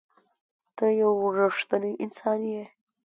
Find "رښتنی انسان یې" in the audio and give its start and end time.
1.39-2.63